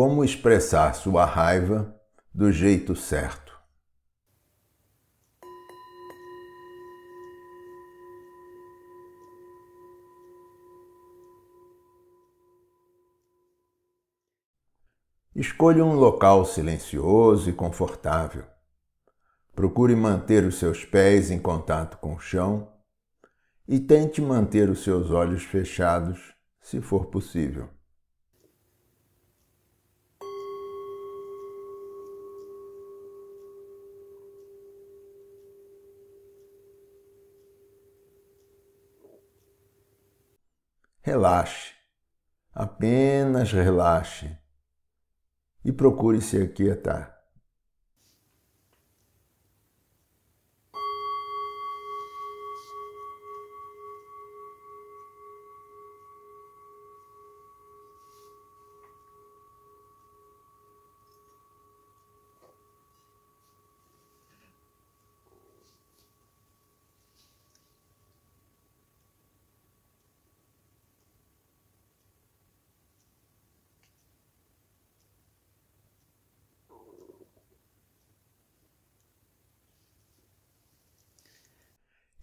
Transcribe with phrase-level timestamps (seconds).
[0.00, 1.92] Como expressar sua raiva
[2.32, 3.60] do jeito certo?
[15.34, 18.44] Escolha um local silencioso e confortável.
[19.52, 22.72] Procure manter os seus pés em contato com o chão
[23.66, 27.77] e tente manter os seus olhos fechados, se for possível.
[41.08, 41.72] Relaxe,
[42.52, 44.38] apenas relaxe
[45.64, 47.17] e procure se aquietar.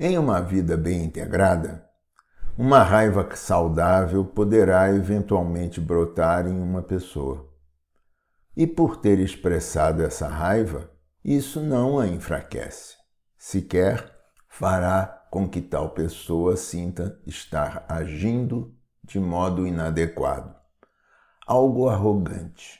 [0.07, 1.83] Em uma vida bem integrada,
[2.55, 7.51] uma raiva saudável poderá eventualmente brotar em uma pessoa.
[8.55, 10.91] E por ter expressado essa raiva,
[11.23, 12.93] isso não a enfraquece.
[13.35, 14.15] Sequer
[14.47, 20.55] fará com que tal pessoa sinta estar agindo de modo inadequado,
[21.47, 22.79] algo arrogante.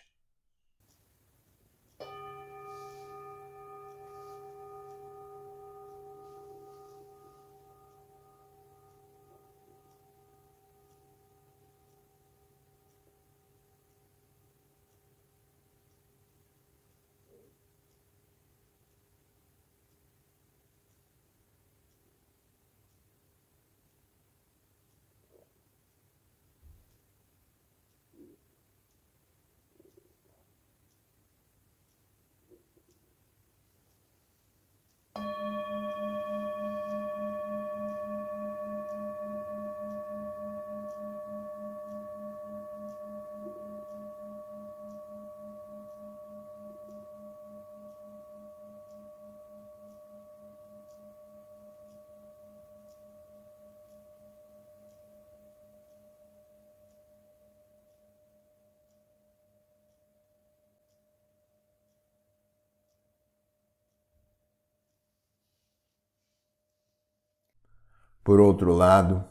[68.25, 69.23] Por outro lado,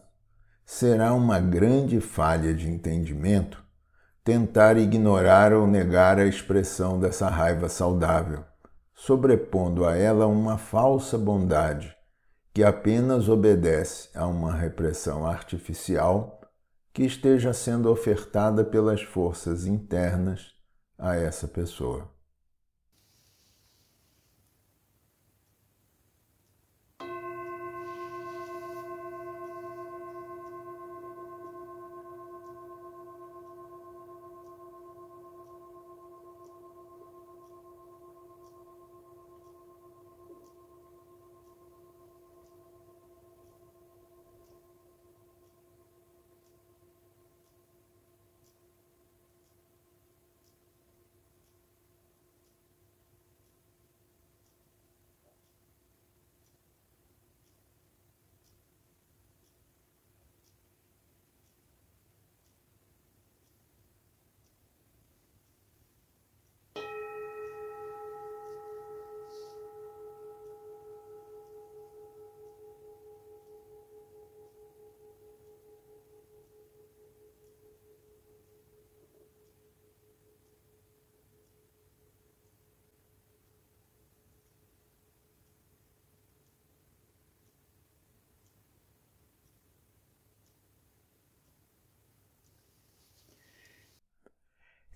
[0.64, 3.60] será uma grande falha de entendimento
[4.22, 8.44] tentar ignorar ou negar a expressão dessa raiva saudável,
[8.94, 11.92] sobrepondo a ela uma falsa bondade
[12.54, 16.40] que apenas obedece a uma repressão artificial
[16.92, 20.52] que esteja sendo ofertada pelas forças internas
[20.96, 22.13] a essa pessoa.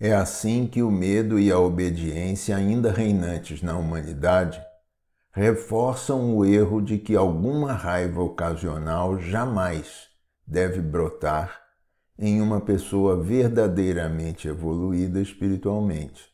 [0.01, 4.61] É assim que o medo e a obediência, ainda reinantes na humanidade,
[5.29, 10.07] reforçam o erro de que alguma raiva ocasional jamais
[10.47, 11.59] deve brotar
[12.17, 16.29] em uma pessoa verdadeiramente evoluída espiritualmente.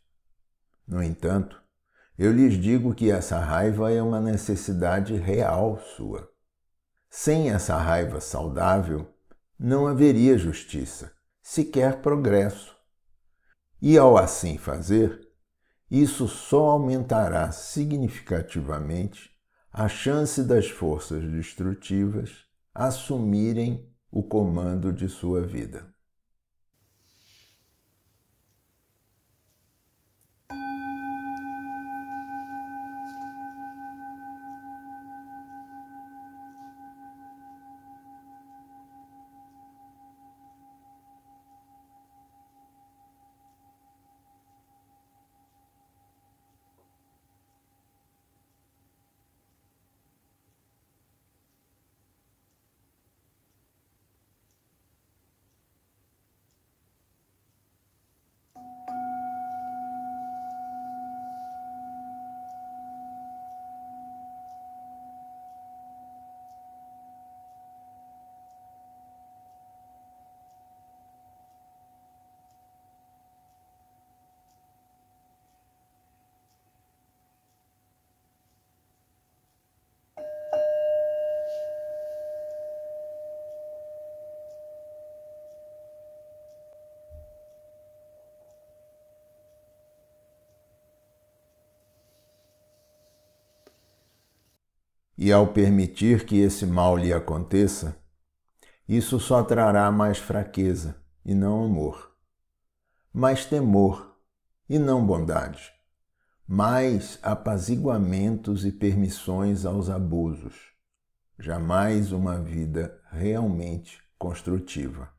[0.87, 1.59] No entanto,
[2.19, 6.29] eu lhes digo que essa raiva é uma necessidade real sua.
[7.09, 9.07] Sem essa raiva saudável,
[9.57, 12.74] não haveria justiça, sequer progresso
[13.81, 15.19] E ao assim fazer,
[15.89, 19.29] isso só aumentará significativamente
[19.71, 25.94] a chance das forças destrutivas assumirem o comando de sua vida.
[95.25, 97.99] E ao permitir que esse mal lhe aconteça,
[98.87, 102.15] isso só trará mais fraqueza e não amor,
[103.11, 104.19] mais temor
[104.69, 105.73] e não bondade,
[106.47, 110.53] mais apaziguamentos e permissões aos abusos,
[111.39, 115.11] jamais uma vida realmente construtiva.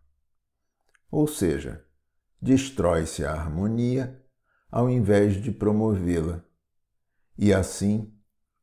[1.11, 1.85] Ou seja,
[2.41, 4.25] destrói-se a harmonia
[4.71, 6.45] ao invés de promovê-la,
[7.37, 8.16] e assim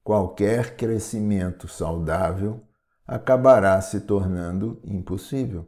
[0.03, 2.61] qualquer crescimento saudável
[3.07, 5.67] acabará se tornando impossível.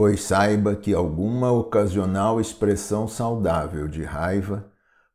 [0.00, 4.72] Pois saiba que alguma ocasional expressão saudável de raiva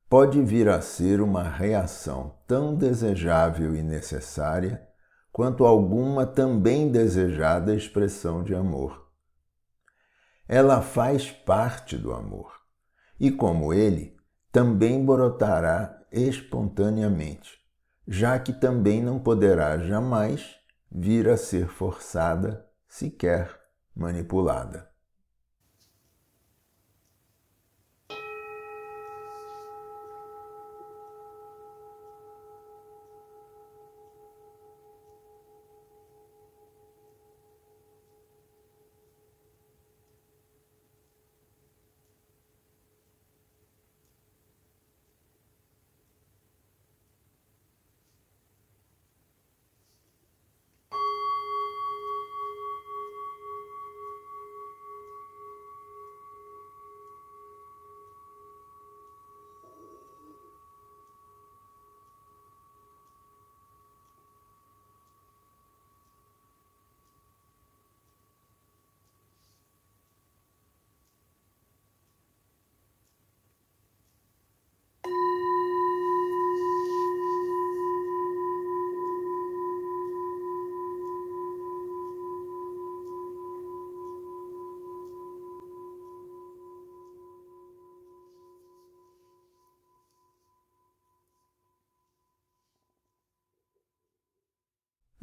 [0.07, 4.87] pode vir a ser uma reação tão desejável e necessária
[5.31, 9.09] quanto alguma também desejada expressão de amor.
[10.47, 12.53] Ela faz parte do amor
[13.19, 14.15] e, como ele,
[14.51, 17.57] também brotará espontaneamente,
[18.07, 20.57] já que também não poderá jamais
[20.91, 23.64] vir a ser forçada sequer
[23.95, 24.94] manipulada.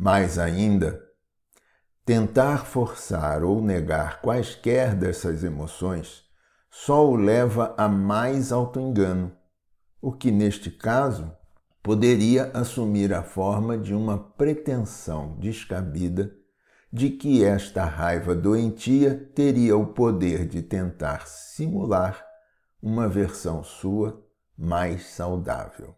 [0.02, 1.00] Mais ainda,
[2.04, 6.24] tentar forçar ou negar quaisquer dessas emoções
[6.68, 9.30] só o leva a mais autoengano,
[10.00, 11.30] o que neste caso
[11.84, 16.34] poderia assumir a forma de uma pretensão descabida
[16.92, 22.26] de que esta raiva doentia teria o poder de tentar simular
[22.82, 24.20] uma versão sua
[24.58, 25.94] mais saudável.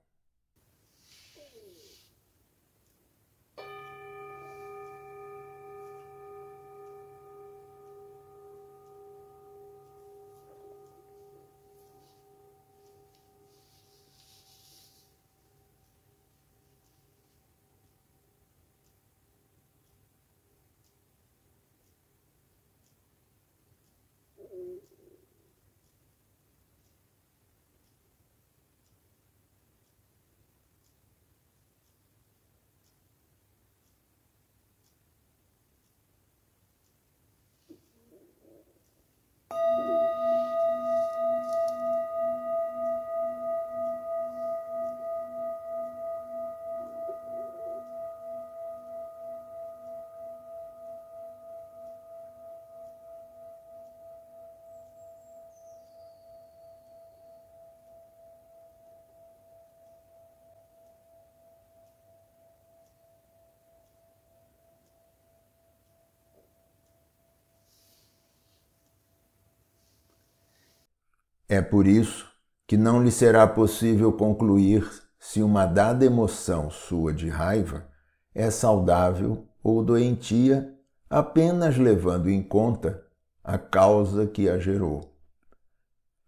[71.55, 72.29] É por isso
[72.67, 77.87] que não lhe será possível concluir se uma dada emoção sua de raiva
[78.35, 80.75] é saudável ou doentia,
[81.09, 83.07] apenas levando em conta
[83.45, 85.17] a causa que a gerou.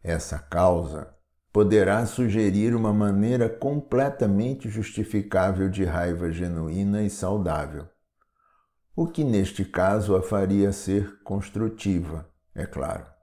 [0.01, 1.13] Essa causa
[1.53, 7.89] poderá sugerir uma maneira completamente justificável de raiva genuína e saudável,
[8.95, 13.16] o que neste caso a faria ser construtiva, é claro.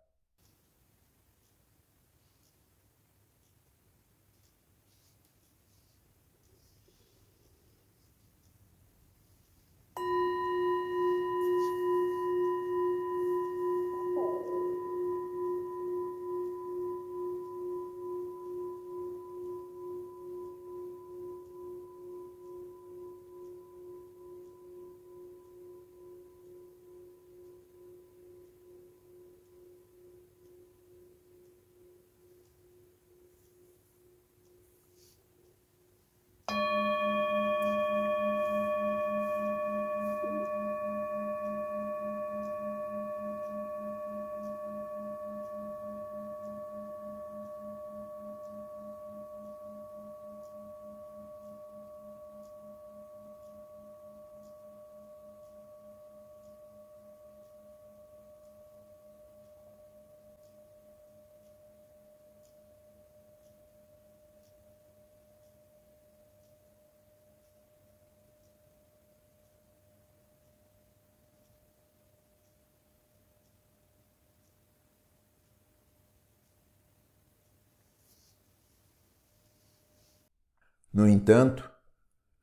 [80.93, 81.69] No entanto,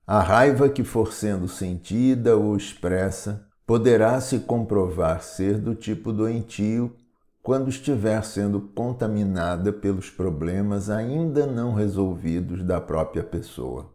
[0.04, 6.96] a raiva que for sendo sentida ou expressa poderá se comprovar ser do tipo doentio
[7.40, 13.94] quando estiver sendo contaminada pelos problemas ainda não resolvidos da própria pessoa.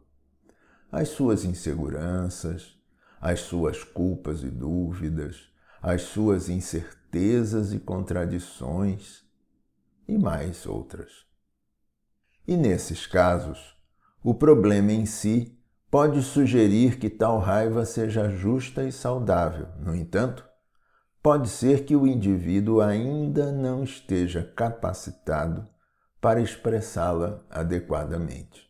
[0.90, 2.80] As suas inseguranças,
[3.20, 5.50] as suas culpas e dúvidas,
[5.82, 9.26] as suas incertezas e contradições
[10.08, 11.26] e mais outras.
[12.48, 13.75] E nesses casos,
[14.26, 15.56] o problema em si
[15.92, 19.68] pode sugerir que tal raiva seja justa e saudável.
[19.80, 20.44] No entanto,
[21.22, 25.68] pode ser que o indivíduo ainda não esteja capacitado
[26.20, 28.65] para expressá-la adequadamente.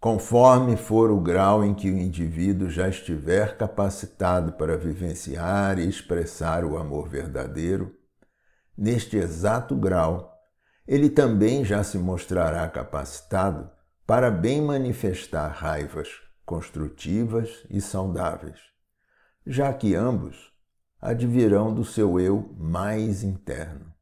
[0.00, 6.64] Conforme for o grau em que o indivíduo já estiver capacitado para vivenciar e expressar
[6.64, 7.94] o amor verdadeiro,
[8.74, 10.34] neste exato grau,
[10.88, 13.70] ele também já se mostrará capacitado
[14.06, 16.08] para bem manifestar raivas
[16.46, 18.58] construtivas e saudáveis,
[19.46, 20.50] já que ambos
[20.98, 23.92] advirão do seu eu mais interno.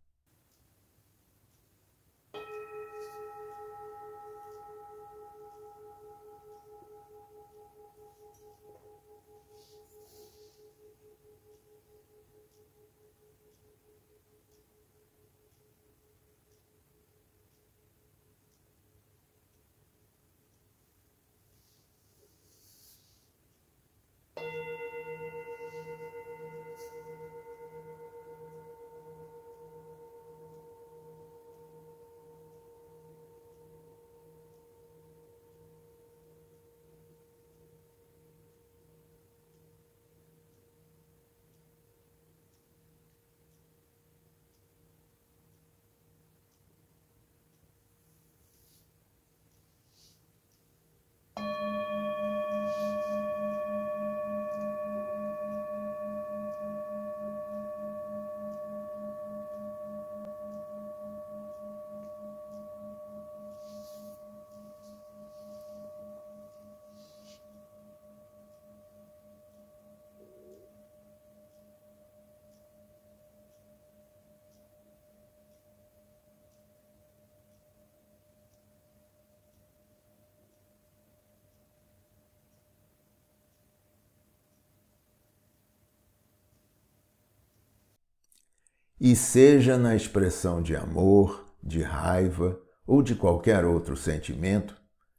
[89.00, 94.76] E seja na expressão de amor, de raiva ou de qualquer outro sentimento,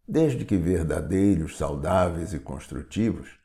[0.07, 3.39] desde que verdadeiros, saudáveis e construtivos,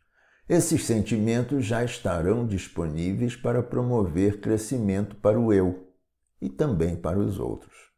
[0.49, 5.89] esses sentimentos já estarão disponíveis para promover crescimento para o eu
[6.41, 7.94] e também para os outros.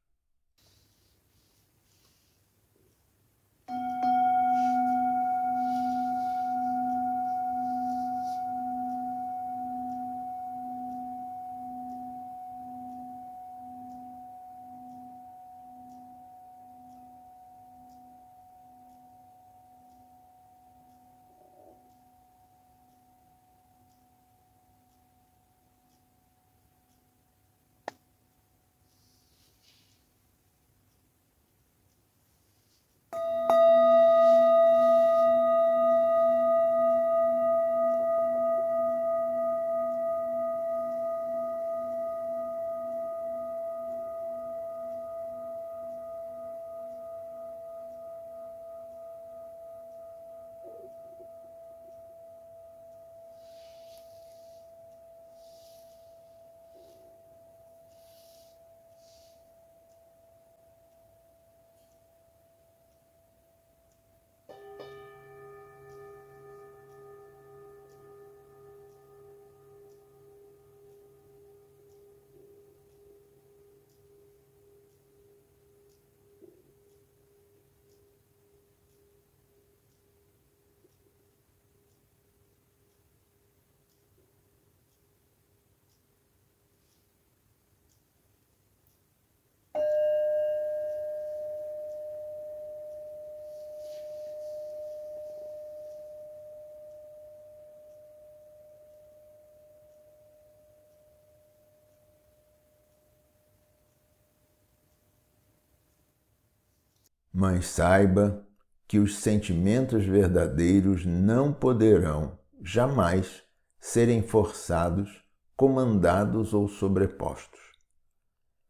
[107.39, 108.47] Mas saiba
[108.89, 113.43] que os sentimentos verdadeiros não poderão jamais
[113.79, 115.23] serem forçados,
[115.55, 117.61] comandados ou sobrepostos.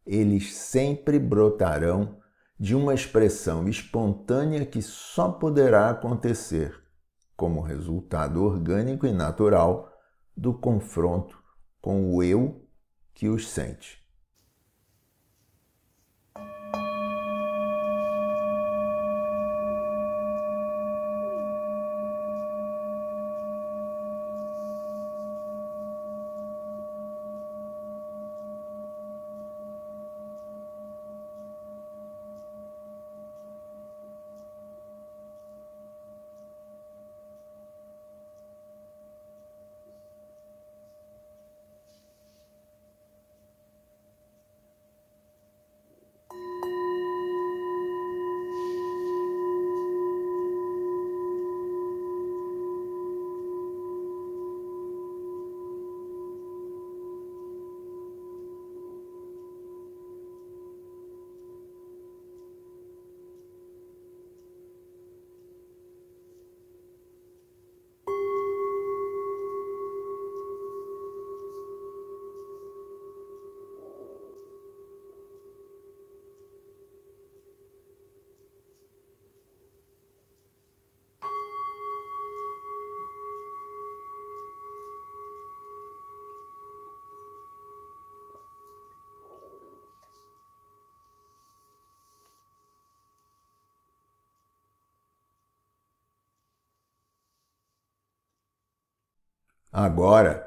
[0.05, 2.19] Eles sempre brotarão
[2.59, 6.77] de uma expressão espontânea que só poderá acontecer
[7.37, 9.93] como resultado orgânico e natural
[10.37, 11.41] do confronto
[11.81, 12.67] com o eu
[13.15, 14.05] que os sente.
[99.79, 100.43] Agora,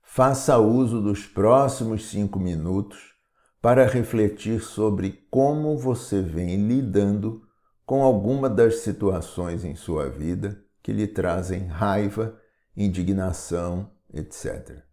[0.00, 3.16] faça uso dos próximos cinco minutos
[3.60, 7.42] para refletir sobre como você vem lidando
[7.84, 12.40] com alguma das situações em sua vida que lhe trazem raiva,
[12.76, 14.84] indignação, etc.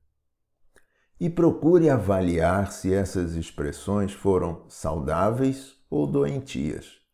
[1.19, 7.06] E procure avaliar se essas expressões foram saudáveis ou doentias.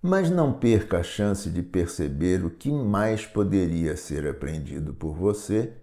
[0.00, 5.82] Mas não perca a chance de perceber o que mais poderia ser aprendido por você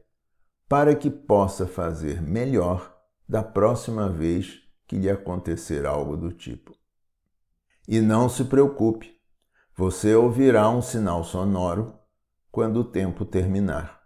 [0.70, 2.96] para que possa fazer melhor
[3.28, 6.74] da próxima vez que lhe acontecer algo do tipo.
[7.88, 9.16] E não se preocupe,
[9.76, 11.94] você ouvirá um sinal sonoro
[12.52, 14.05] quando o tempo terminar.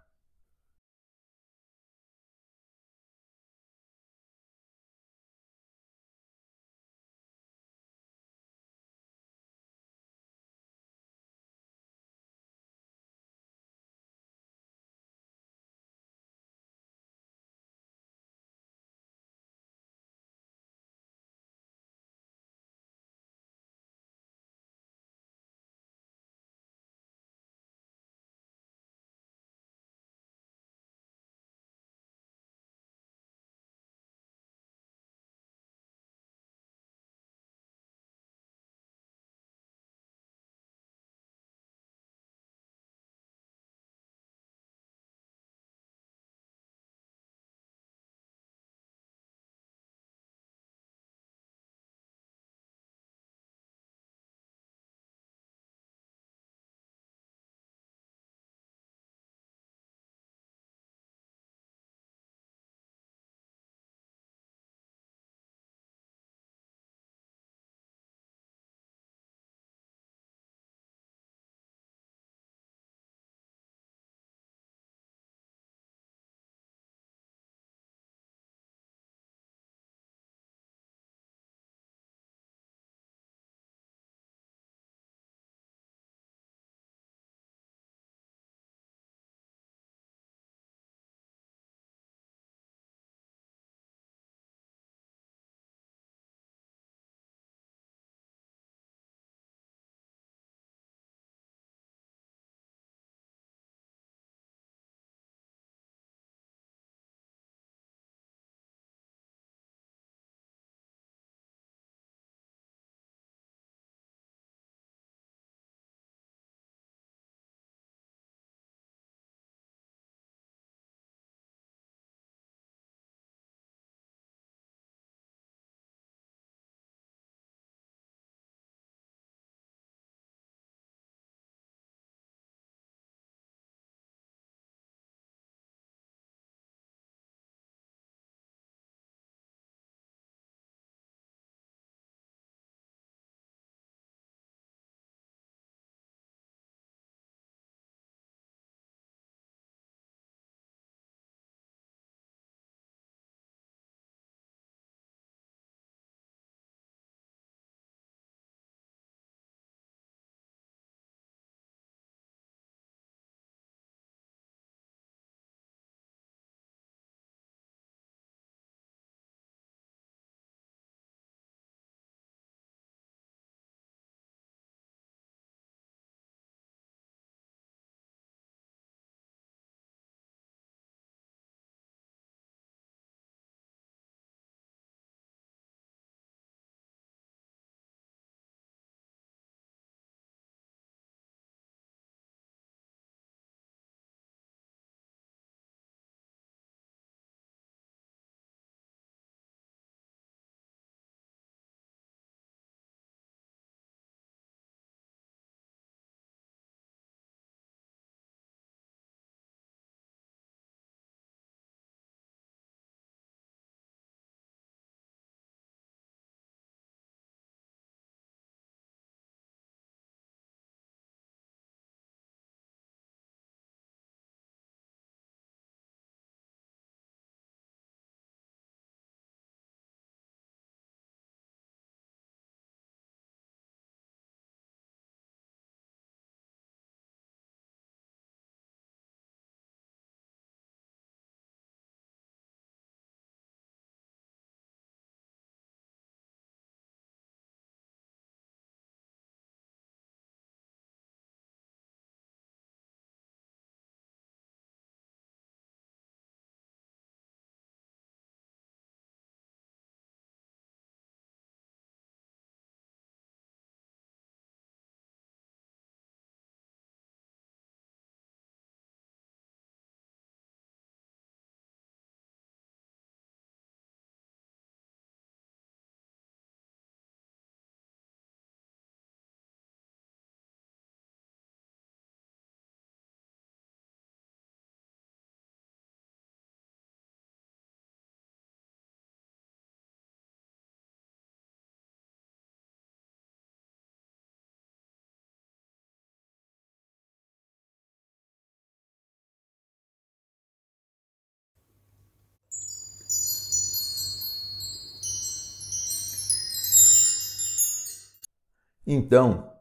[308.92, 309.52] Então,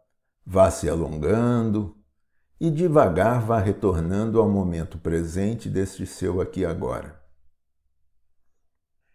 [0.43, 1.95] vá se alongando
[2.59, 7.21] e devagar vá retornando ao momento presente deste seu aqui agora.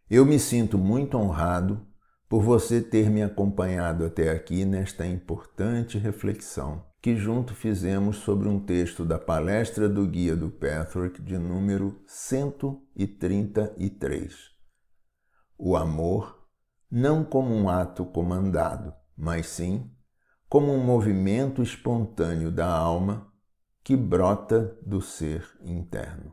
[0.09, 1.85] Eu me sinto muito honrado
[2.29, 8.61] por você ter me acompanhado até aqui nesta importante reflexão que junto fizemos sobre um
[8.61, 14.33] texto da palestra do Guia do Patrick de número 133.
[15.59, 16.47] O amor
[16.89, 19.91] não como um ato comandado, mas sim
[20.55, 23.27] como um movimento espontâneo da alma
[23.83, 26.33] que brota do ser interno.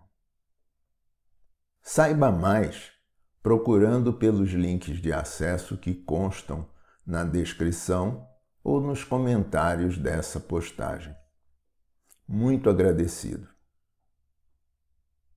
[1.82, 2.92] Saiba mais
[3.42, 6.70] procurando pelos links de acesso que constam
[7.04, 8.30] na descrição
[8.64, 11.16] ou nos comentários dessa postagem.
[12.28, 13.48] Muito agradecido.